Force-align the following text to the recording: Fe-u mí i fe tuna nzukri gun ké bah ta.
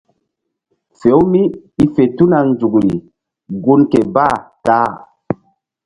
Fe-u 1.01 1.19
mí 1.33 1.41
i 1.83 1.85
fe 1.93 2.03
tuna 2.15 2.39
nzukri 2.49 2.93
gun 3.63 3.81
ké 3.91 3.99
bah 4.13 4.35
ta. 4.65 4.79